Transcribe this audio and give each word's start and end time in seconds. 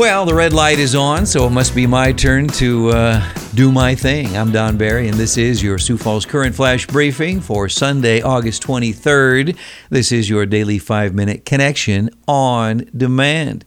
Well, 0.00 0.24
the 0.24 0.34
red 0.34 0.54
light 0.54 0.78
is 0.78 0.94
on, 0.94 1.26
so 1.26 1.46
it 1.46 1.50
must 1.50 1.74
be 1.74 1.86
my 1.86 2.10
turn 2.12 2.46
to 2.48 2.88
uh, 2.88 3.34
do 3.52 3.70
my 3.70 3.94
thing. 3.94 4.34
I'm 4.34 4.50
Don 4.50 4.78
Barry, 4.78 5.08
and 5.08 5.18
this 5.18 5.36
is 5.36 5.62
your 5.62 5.76
Sioux 5.76 5.98
Falls 5.98 6.24
Current 6.24 6.54
Flash 6.54 6.86
Briefing 6.86 7.42
for 7.42 7.68
Sunday, 7.68 8.22
August 8.22 8.62
23rd. 8.62 9.58
This 9.90 10.10
is 10.10 10.30
your 10.30 10.46
daily 10.46 10.78
five 10.78 11.12
minute 11.12 11.44
connection 11.44 12.08
on 12.26 12.88
demand. 12.96 13.66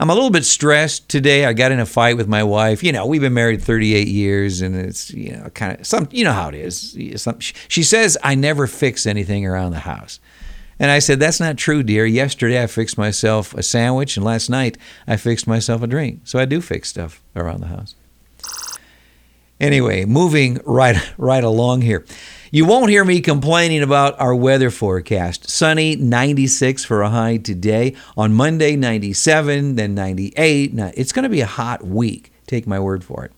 I'm 0.00 0.10
a 0.10 0.14
little 0.14 0.30
bit 0.30 0.44
stressed 0.44 1.08
today. 1.08 1.44
I 1.44 1.52
got 1.52 1.70
in 1.70 1.78
a 1.78 1.86
fight 1.86 2.16
with 2.16 2.26
my 2.26 2.42
wife. 2.42 2.82
You 2.82 2.90
know, 2.90 3.06
we've 3.06 3.20
been 3.20 3.34
married 3.34 3.62
38 3.62 4.08
years, 4.08 4.60
and 4.62 4.74
it's 4.74 5.12
you 5.12 5.36
know 5.36 5.48
kind 5.50 5.78
of 5.78 5.86
some. 5.86 6.08
You 6.10 6.24
know 6.24 6.32
how 6.32 6.48
it 6.48 6.56
is. 6.56 6.98
She 7.68 7.84
says 7.84 8.18
I 8.24 8.34
never 8.34 8.66
fix 8.66 9.06
anything 9.06 9.46
around 9.46 9.70
the 9.70 9.78
house. 9.78 10.18
And 10.78 10.90
I 10.90 10.98
said, 10.98 11.20
That's 11.20 11.40
not 11.40 11.56
true, 11.56 11.82
dear. 11.82 12.06
Yesterday 12.06 12.62
I 12.62 12.66
fixed 12.66 12.96
myself 12.98 13.54
a 13.54 13.62
sandwich, 13.62 14.16
and 14.16 14.24
last 14.24 14.48
night 14.48 14.78
I 15.06 15.16
fixed 15.16 15.46
myself 15.46 15.82
a 15.82 15.86
drink. 15.86 16.20
So 16.24 16.38
I 16.38 16.44
do 16.44 16.60
fix 16.60 16.88
stuff 16.88 17.22
around 17.34 17.60
the 17.60 17.68
house. 17.68 17.94
Anyway, 19.60 20.04
moving 20.04 20.60
right, 20.64 20.96
right 21.18 21.42
along 21.42 21.82
here. 21.82 22.04
You 22.50 22.64
won't 22.64 22.90
hear 22.90 23.04
me 23.04 23.20
complaining 23.20 23.82
about 23.82 24.18
our 24.18 24.34
weather 24.34 24.70
forecast. 24.70 25.50
Sunny, 25.50 25.96
96 25.96 26.84
for 26.84 27.02
a 27.02 27.10
high 27.10 27.36
today. 27.36 27.94
On 28.16 28.32
Monday, 28.32 28.74
97, 28.74 29.74
then 29.74 29.94
98. 29.94 30.72
Now, 30.72 30.90
it's 30.94 31.12
going 31.12 31.24
to 31.24 31.28
be 31.28 31.42
a 31.42 31.46
hot 31.46 31.84
week. 31.84 32.32
Take 32.46 32.66
my 32.66 32.80
word 32.80 33.04
for 33.04 33.24
it. 33.24 33.32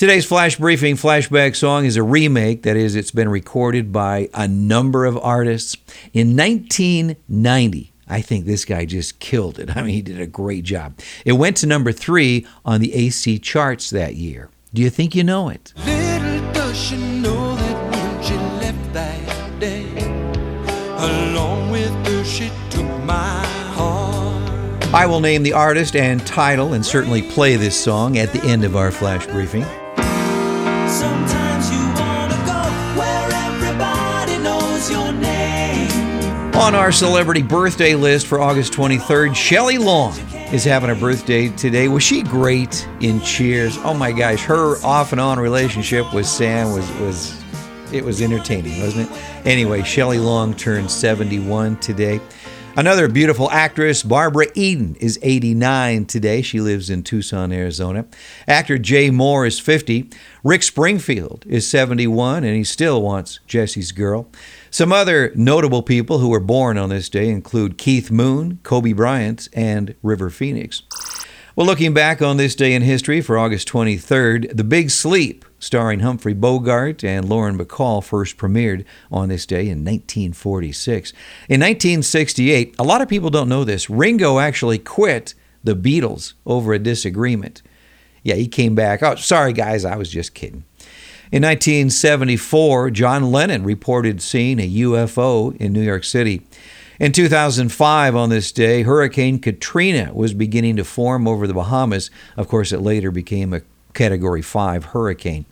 Today's 0.00 0.24
flash 0.24 0.56
briefing 0.56 0.96
flashback 0.96 1.54
song 1.54 1.84
is 1.84 1.98
a 1.98 2.02
remake, 2.02 2.62
that 2.62 2.74
is, 2.74 2.96
it's 2.96 3.10
been 3.10 3.28
recorded 3.28 3.92
by 3.92 4.30
a 4.32 4.48
number 4.48 5.04
of 5.04 5.18
artists. 5.18 5.76
In 6.14 6.34
1990, 6.34 7.92
I 8.08 8.22
think 8.22 8.46
this 8.46 8.64
guy 8.64 8.86
just 8.86 9.18
killed 9.18 9.58
it. 9.58 9.68
I 9.76 9.82
mean, 9.82 9.92
he 9.92 10.00
did 10.00 10.18
a 10.18 10.26
great 10.26 10.64
job. 10.64 10.98
It 11.26 11.32
went 11.32 11.58
to 11.58 11.66
number 11.66 11.92
three 11.92 12.46
on 12.64 12.80
the 12.80 12.94
AC 12.94 13.40
charts 13.40 13.90
that 13.90 14.14
year. 14.14 14.48
Do 14.72 14.80
you 14.80 14.88
think 14.88 15.14
you 15.14 15.22
know 15.22 15.50
it? 15.50 15.74
Little 15.84 16.52
does 16.54 16.78
she 16.78 16.96
know 16.96 17.54
that 17.56 17.92
when 17.92 18.22
she 18.22 18.36
left 18.36 18.94
that 18.94 19.60
day, 19.60 19.84
along 20.96 21.70
with 21.70 21.90
her 22.06 22.24
she 22.24 22.50
took 22.70 22.88
my 23.04 23.44
heart. 23.74 24.94
I 24.94 25.04
will 25.04 25.20
name 25.20 25.42
the 25.42 25.52
artist 25.52 25.94
and 25.94 26.26
title 26.26 26.72
and 26.72 26.86
certainly 26.86 27.20
play 27.20 27.56
this 27.56 27.78
song 27.78 28.16
at 28.16 28.32
the 28.32 28.42
end 28.44 28.64
of 28.64 28.76
our 28.76 28.90
flash 28.90 29.26
briefing. 29.26 29.66
On 36.60 36.74
our 36.74 36.92
celebrity 36.92 37.40
birthday 37.40 37.94
list 37.94 38.26
for 38.26 38.38
August 38.38 38.74
23rd, 38.74 39.34
Shelley 39.34 39.78
Long 39.78 40.12
is 40.52 40.62
having 40.62 40.90
a 40.90 40.94
birthday 40.94 41.48
today. 41.48 41.88
Was 41.88 42.02
she 42.02 42.22
great 42.22 42.86
in 43.00 43.22
Cheers? 43.22 43.78
Oh 43.78 43.94
my 43.94 44.12
gosh, 44.12 44.44
her 44.44 44.76
off 44.84 45.12
and 45.12 45.20
on 45.20 45.40
relationship 45.40 46.12
with 46.12 46.26
Sam 46.26 46.70
was 46.72 46.88
was 46.98 47.42
it 47.92 48.04
was 48.04 48.20
entertaining, 48.20 48.78
wasn't 48.82 49.10
it? 49.10 49.22
Anyway, 49.46 49.82
Shelley 49.82 50.18
Long 50.18 50.52
turned 50.52 50.90
71 50.90 51.76
today. 51.78 52.20
Another 52.80 53.08
beautiful 53.08 53.50
actress, 53.50 54.02
Barbara 54.02 54.46
Eden, 54.54 54.94
is 54.94 55.18
89 55.20 56.06
today. 56.06 56.40
She 56.40 56.62
lives 56.62 56.88
in 56.88 57.02
Tucson, 57.02 57.52
Arizona. 57.52 58.06
Actor 58.48 58.78
Jay 58.78 59.10
Mohr 59.10 59.46
is 59.46 59.60
50. 59.60 60.08
Rick 60.42 60.62
Springfield 60.62 61.44
is 61.46 61.68
71, 61.68 62.42
and 62.42 62.56
he 62.56 62.64
still 62.64 63.02
wants 63.02 63.38
Jesse's 63.46 63.92
girl. 63.92 64.30
Some 64.70 64.94
other 64.94 65.30
notable 65.34 65.82
people 65.82 66.20
who 66.20 66.30
were 66.30 66.40
born 66.40 66.78
on 66.78 66.88
this 66.88 67.10
day 67.10 67.28
include 67.28 67.76
Keith 67.76 68.10
Moon, 68.10 68.60
Kobe 68.62 68.94
Bryant, 68.94 69.50
and 69.52 69.94
River 70.02 70.30
Phoenix. 70.30 70.82
Well, 71.54 71.66
looking 71.66 71.92
back 71.92 72.22
on 72.22 72.38
this 72.38 72.54
day 72.54 72.72
in 72.72 72.80
history 72.80 73.20
for 73.20 73.36
August 73.36 73.68
23rd, 73.68 74.56
The 74.56 74.64
Big 74.64 74.88
Sleep, 74.88 75.44
starring 75.60 76.00
Humphrey 76.00 76.34
Bogart 76.34 77.04
and 77.04 77.28
Lauren 77.28 77.56
Bacall, 77.56 78.02
first 78.02 78.36
premiered 78.36 78.84
on 79.12 79.28
this 79.28 79.46
day 79.46 79.68
in 79.68 79.84
1946. 79.84 81.12
In 81.48 81.60
1968, 81.60 82.74
a 82.78 82.82
lot 82.82 83.00
of 83.00 83.08
people 83.08 83.30
don't 83.30 83.48
know 83.48 83.62
this, 83.62 83.88
Ringo 83.88 84.40
actually 84.40 84.78
quit 84.78 85.34
the 85.62 85.76
Beatles 85.76 86.32
over 86.44 86.72
a 86.72 86.78
disagreement. 86.78 87.62
Yeah, 88.22 88.34
he 88.34 88.48
came 88.48 88.74
back. 88.74 89.02
Oh, 89.02 89.14
sorry, 89.14 89.52
guys, 89.52 89.84
I 89.84 89.96
was 89.96 90.10
just 90.10 90.34
kidding. 90.34 90.64
In 91.32 91.42
1974, 91.44 92.90
John 92.90 93.30
Lennon 93.30 93.62
reported 93.62 94.20
seeing 94.20 94.58
a 94.58 94.68
UFO 94.68 95.56
in 95.56 95.72
New 95.72 95.82
York 95.82 96.02
City. 96.02 96.42
In 96.98 97.12
2005, 97.12 98.16
on 98.16 98.28
this 98.30 98.50
day, 98.52 98.82
Hurricane 98.82 99.38
Katrina 99.38 100.10
was 100.12 100.34
beginning 100.34 100.76
to 100.76 100.84
form 100.84 101.28
over 101.28 101.46
the 101.46 101.54
Bahamas. 101.54 102.10
Of 102.36 102.48
course, 102.48 102.72
it 102.72 102.80
later 102.80 103.10
became 103.10 103.54
a 103.54 103.62
Category 103.94 104.42
5 104.42 104.86
hurricane. 104.86 105.46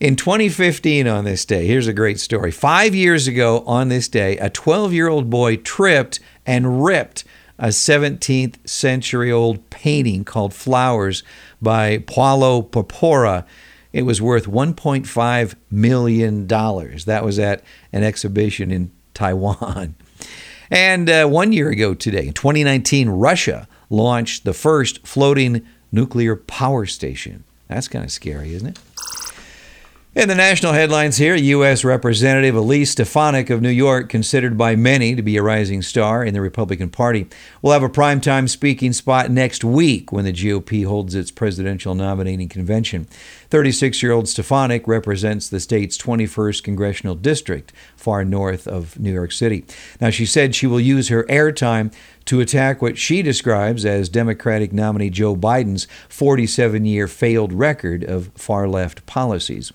In 0.00 0.16
2015, 0.16 1.06
on 1.06 1.24
this 1.24 1.44
day, 1.44 1.66
here's 1.66 1.86
a 1.86 1.92
great 1.92 2.18
story. 2.18 2.50
Five 2.50 2.94
years 2.94 3.28
ago, 3.28 3.62
on 3.66 3.88
this 3.88 4.08
day, 4.08 4.38
a 4.38 4.48
12 4.48 4.94
year 4.94 5.08
old 5.08 5.28
boy 5.28 5.56
tripped 5.56 6.20
and 6.46 6.82
ripped 6.82 7.24
a 7.58 7.66
17th 7.66 8.66
century 8.66 9.30
old 9.30 9.68
painting 9.68 10.24
called 10.24 10.54
Flowers 10.54 11.22
by 11.60 11.98
Paolo 11.98 12.62
Porpora. 12.62 13.44
It 13.92 14.02
was 14.02 14.22
worth 14.22 14.46
$1.5 14.46 15.54
million. 15.70 16.46
That 16.46 17.22
was 17.22 17.38
at 17.38 17.62
an 17.92 18.02
exhibition 18.02 18.70
in 18.70 18.90
Taiwan. 19.12 19.96
And 20.70 21.10
uh, 21.10 21.26
one 21.26 21.52
year 21.52 21.68
ago 21.68 21.94
today, 21.94 22.28
in 22.28 22.32
2019, 22.32 23.08
Russia 23.10 23.68
launched 23.90 24.44
the 24.44 24.54
first 24.54 25.06
floating 25.06 25.66
nuclear 25.92 26.36
power 26.36 26.86
station. 26.86 27.44
That's 27.70 27.86
kind 27.86 28.04
of 28.04 28.10
scary, 28.10 28.52
isn't 28.54 28.66
it? 28.66 28.78
In 30.12 30.26
the 30.26 30.34
national 30.34 30.72
headlines 30.72 31.18
here, 31.18 31.36
U.S. 31.36 31.84
Representative 31.84 32.56
Elise 32.56 32.90
Stefanik 32.90 33.48
of 33.48 33.62
New 33.62 33.70
York, 33.70 34.08
considered 34.08 34.58
by 34.58 34.74
many 34.74 35.14
to 35.14 35.22
be 35.22 35.36
a 35.36 35.42
rising 35.42 35.82
star 35.82 36.24
in 36.24 36.34
the 36.34 36.40
Republican 36.40 36.90
Party, 36.90 37.28
will 37.62 37.70
have 37.70 37.84
a 37.84 37.88
primetime 37.88 38.48
speaking 38.48 38.92
spot 38.92 39.30
next 39.30 39.62
week 39.62 40.10
when 40.10 40.24
the 40.24 40.32
GOP 40.32 40.84
holds 40.84 41.14
its 41.14 41.30
presidential 41.30 41.94
nominating 41.94 42.48
convention. 42.48 43.04
36 43.50 44.02
year 44.02 44.10
old 44.10 44.28
Stefanik 44.28 44.88
represents 44.88 45.48
the 45.48 45.60
state's 45.60 45.96
21st 45.96 46.64
congressional 46.64 47.14
district, 47.14 47.72
far 47.94 48.24
north 48.24 48.66
of 48.66 48.98
New 48.98 49.12
York 49.12 49.30
City. 49.30 49.64
Now, 50.00 50.10
she 50.10 50.26
said 50.26 50.56
she 50.56 50.66
will 50.66 50.80
use 50.80 51.06
her 51.06 51.22
airtime 51.26 51.94
to 52.24 52.40
attack 52.40 52.82
what 52.82 52.98
she 52.98 53.22
describes 53.22 53.84
as 53.84 54.08
Democratic 54.08 54.72
nominee 54.72 55.10
Joe 55.10 55.36
Biden's 55.36 55.86
47 56.08 56.84
year 56.84 57.06
failed 57.06 57.52
record 57.52 58.02
of 58.02 58.32
far 58.34 58.66
left 58.66 59.06
policies. 59.06 59.72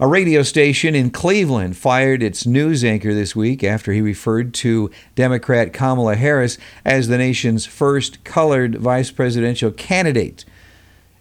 A 0.00 0.08
radio 0.08 0.42
station 0.42 0.96
in 0.96 1.10
Cleveland 1.10 1.76
fired 1.76 2.20
its 2.20 2.44
news 2.44 2.82
anchor 2.82 3.14
this 3.14 3.36
week 3.36 3.62
after 3.62 3.92
he 3.92 4.00
referred 4.00 4.52
to 4.54 4.90
Democrat 5.14 5.72
Kamala 5.72 6.16
Harris 6.16 6.58
as 6.84 7.06
the 7.06 7.16
nation's 7.16 7.64
first 7.64 8.24
colored 8.24 8.74
vice 8.74 9.12
presidential 9.12 9.70
candidate. 9.70 10.44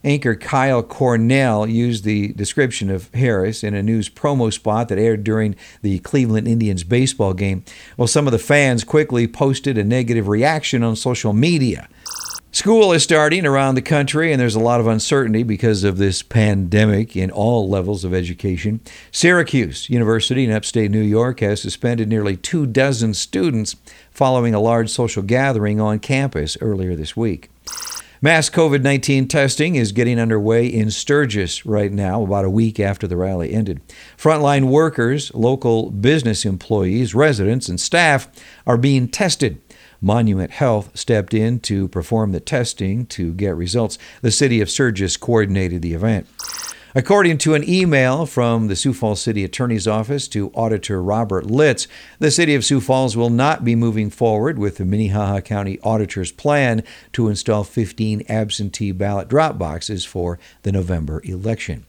Anchor 0.03 0.33
Kyle 0.33 0.81
Cornell 0.81 1.67
used 1.67 2.03
the 2.03 2.29
description 2.29 2.89
of 2.89 3.13
Harris 3.13 3.63
in 3.63 3.75
a 3.75 3.83
news 3.83 4.09
promo 4.09 4.51
spot 4.51 4.89
that 4.89 4.97
aired 4.97 5.23
during 5.23 5.55
the 5.83 5.99
Cleveland 5.99 6.47
Indians 6.47 6.83
baseball 6.83 7.35
game. 7.35 7.63
Well, 7.95 8.07
some 8.07 8.25
of 8.25 8.31
the 8.31 8.39
fans 8.39 8.83
quickly 8.83 9.27
posted 9.27 9.77
a 9.77 9.83
negative 9.83 10.27
reaction 10.27 10.81
on 10.81 10.95
social 10.95 11.31
media. 11.31 11.87
School 12.53 12.93
is 12.93 13.01
starting 13.01 13.47
around 13.47 13.73
the 13.73 13.81
country, 13.81 14.31
and 14.31 14.39
there's 14.39 14.53
a 14.53 14.59
lot 14.59 14.79
of 14.79 14.85
uncertainty 14.85 15.41
because 15.41 15.83
of 15.83 15.97
this 15.97 16.21
pandemic 16.21 17.15
in 17.15 17.31
all 17.31 17.67
levels 17.67 18.05
of 18.05 18.13
education. 18.13 18.79
Syracuse 19.11 19.89
University 19.89 20.45
in 20.45 20.51
upstate 20.51 20.91
New 20.91 21.01
York 21.01 21.39
has 21.39 21.63
suspended 21.63 22.07
nearly 22.07 22.37
two 22.37 22.67
dozen 22.67 23.15
students 23.15 23.75
following 24.11 24.53
a 24.53 24.59
large 24.59 24.91
social 24.91 25.23
gathering 25.23 25.81
on 25.81 25.97
campus 25.97 26.55
earlier 26.61 26.95
this 26.95 27.17
week. 27.17 27.49
Mass 28.21 28.51
COVID 28.51 28.83
19 28.83 29.27
testing 29.27 29.75
is 29.75 29.91
getting 29.91 30.19
underway 30.19 30.67
in 30.67 30.91
Sturgis 30.91 31.65
right 31.65 31.91
now, 31.91 32.21
about 32.21 32.45
a 32.45 32.51
week 32.51 32.79
after 32.79 33.07
the 33.07 33.17
rally 33.17 33.51
ended. 33.51 33.81
Frontline 34.15 34.65
workers, 34.65 35.33
local 35.33 35.89
business 35.89 36.45
employees, 36.45 37.15
residents, 37.15 37.67
and 37.67 37.81
staff 37.81 38.27
are 38.67 38.77
being 38.77 39.07
tested. 39.07 39.59
Monument 40.03 40.51
Health 40.51 40.91
stepped 40.93 41.33
in 41.33 41.59
to 41.61 41.87
perform 41.87 42.33
the 42.33 42.39
testing 42.39 43.05
to 43.07 43.33
get 43.33 43.55
results. 43.55 43.97
The 44.21 44.31
city 44.31 44.61
of 44.61 44.69
Sturgis 44.69 45.17
coordinated 45.17 45.81
the 45.81 45.93
event. 45.93 46.27
According 46.95 47.39
to 47.39 47.55
an 47.55 47.67
email 47.67 48.27
from 48.27 48.67
the 48.67 48.75
Sioux 48.75 48.93
Falls 48.93 49.19
City 49.19 49.43
Attorney's 49.43 49.87
Office 49.87 50.27
to 50.27 50.51
Auditor 50.53 51.01
Robert 51.01 51.47
Litz, 51.47 51.87
the 52.19 52.29
City 52.29 52.53
of 52.53 52.63
Sioux 52.63 52.79
Falls 52.79 53.17
will 53.17 53.31
not 53.31 53.65
be 53.65 53.75
moving 53.75 54.11
forward 54.11 54.59
with 54.59 54.77
the 54.77 54.85
Minnehaha 54.85 55.41
County 55.41 55.79
Auditor's 55.81 56.31
plan 56.31 56.83
to 57.13 57.29
install 57.29 57.63
15 57.63 58.25
absentee 58.29 58.91
ballot 58.91 59.27
drop 59.27 59.57
boxes 59.57 60.05
for 60.05 60.37
the 60.61 60.71
November 60.71 61.19
election. 61.23 61.85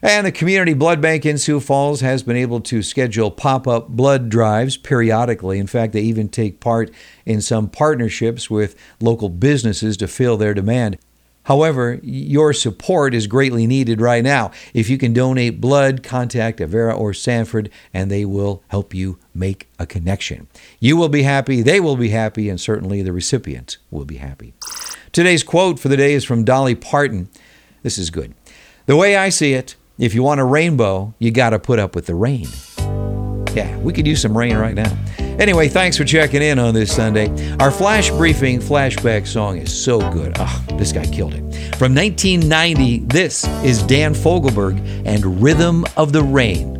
And 0.00 0.26
the 0.26 0.32
Community 0.32 0.74
Blood 0.74 1.00
Bank 1.00 1.26
in 1.26 1.38
Sioux 1.38 1.58
Falls 1.58 2.02
has 2.02 2.22
been 2.22 2.36
able 2.36 2.60
to 2.60 2.82
schedule 2.82 3.32
pop 3.32 3.66
up 3.66 3.88
blood 3.88 4.28
drives 4.28 4.76
periodically. 4.76 5.58
In 5.58 5.66
fact, 5.66 5.92
they 5.92 6.02
even 6.02 6.28
take 6.28 6.60
part 6.60 6.92
in 7.26 7.40
some 7.40 7.68
partnerships 7.68 8.48
with 8.48 8.76
local 9.00 9.28
businesses 9.28 9.96
to 9.96 10.06
fill 10.06 10.36
their 10.36 10.54
demand. 10.54 10.98
However, 11.44 11.98
your 12.02 12.52
support 12.52 13.14
is 13.14 13.26
greatly 13.26 13.66
needed 13.66 14.00
right 14.00 14.22
now. 14.22 14.50
If 14.74 14.90
you 14.90 14.98
can 14.98 15.14
donate 15.14 15.62
blood, 15.62 16.02
contact 16.02 16.60
Avera 16.60 16.96
or 16.96 17.14
Sanford, 17.14 17.70
and 17.92 18.10
they 18.10 18.24
will 18.26 18.62
help 18.68 18.92
you 18.94 19.18
make 19.34 19.66
a 19.78 19.86
connection. 19.86 20.46
You 20.78 20.96
will 20.96 21.08
be 21.08 21.22
happy, 21.22 21.62
they 21.62 21.80
will 21.80 21.96
be 21.96 22.10
happy, 22.10 22.50
and 22.50 22.60
certainly 22.60 23.02
the 23.02 23.14
recipient 23.14 23.78
will 23.90 24.04
be 24.04 24.18
happy. 24.18 24.52
Today's 25.10 25.42
quote 25.42 25.80
for 25.80 25.88
the 25.88 25.96
day 25.96 26.12
is 26.12 26.24
from 26.24 26.44
Dolly 26.44 26.74
Parton. 26.74 27.30
This 27.82 27.96
is 27.96 28.10
good. 28.10 28.34
The 28.84 28.96
way 28.96 29.16
I 29.16 29.30
see 29.30 29.54
it, 29.54 29.74
if 29.98 30.14
you 30.14 30.22
want 30.22 30.40
a 30.40 30.44
rainbow, 30.44 31.12
you 31.18 31.30
got 31.30 31.50
to 31.50 31.58
put 31.58 31.78
up 31.78 31.94
with 31.94 32.06
the 32.06 32.14
rain. 32.14 32.46
Yeah, 33.54 33.76
we 33.78 33.92
could 33.92 34.06
use 34.06 34.22
some 34.22 34.36
rain 34.36 34.56
right 34.56 34.74
now. 34.74 34.96
Anyway, 35.18 35.68
thanks 35.68 35.96
for 35.96 36.04
checking 36.04 36.42
in 36.42 36.58
on 36.58 36.74
this 36.74 36.94
Sunday. 36.94 37.28
Our 37.58 37.70
flash 37.70 38.10
briefing 38.10 38.60
flashback 38.60 39.26
song 39.26 39.58
is 39.58 39.76
so 39.76 39.98
good. 40.10 40.34
Oh, 40.38 40.64
this 40.74 40.92
guy 40.92 41.06
killed 41.06 41.34
it. 41.34 41.42
From 41.76 41.94
1990, 41.94 43.00
this 43.00 43.44
is 43.64 43.82
Dan 43.82 44.14
Fogelberg 44.14 44.78
and 45.04 45.42
Rhythm 45.42 45.84
of 45.96 46.12
the 46.12 46.22
Rain. 46.22 46.77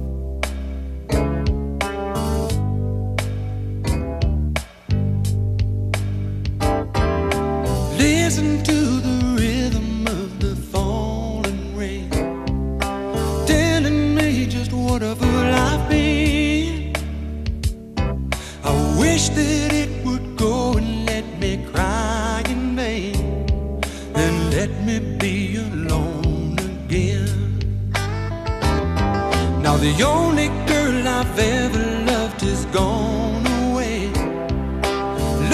The 29.80 30.02
only 30.02 30.48
girl 30.66 31.06
I've 31.06 31.38
ever 31.38 31.78
loved 32.04 32.40
has 32.40 32.66
gone 32.66 33.46
away 33.70 34.08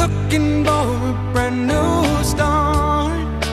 looking 0.01 0.65
for 0.65 0.89
a 1.11 1.31
brand 1.35 1.67
new 1.67 2.25
start. 2.25 3.45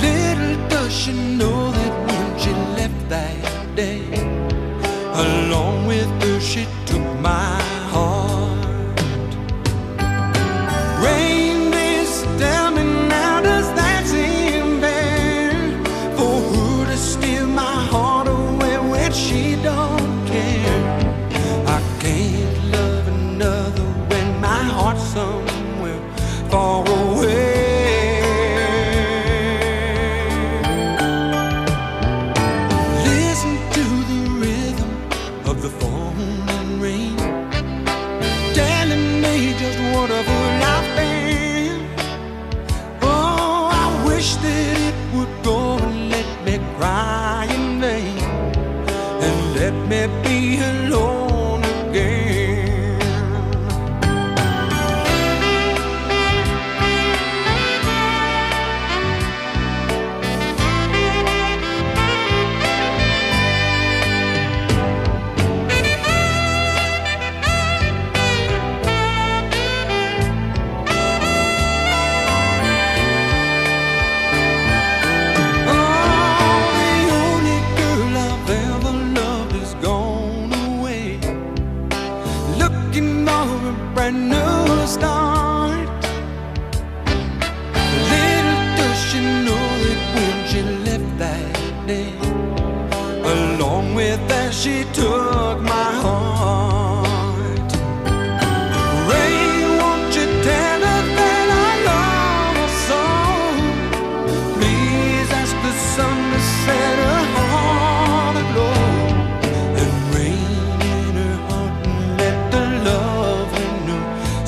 Little 0.00 0.68
does 0.68 0.92
she 0.92 1.12
know 1.12 1.72
that 1.72 1.94
when 2.06 2.38
she 2.38 2.52
left 2.78 3.08
that 3.08 3.74
day, 3.74 4.04
along 5.12 5.88
with 5.88 6.08
her 6.22 6.38
she 6.40 6.64
took 6.86 7.04
my 7.20 7.60
heart. 7.90 8.27
Another 23.40 23.84
when 24.10 24.40
my 24.40 24.64
heart's 24.64 25.04
somewhere 25.14 26.00
far 26.50 26.80
away. 26.80 26.97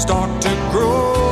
Start 0.00 0.41
to 0.41 0.49
grow. 0.73 1.30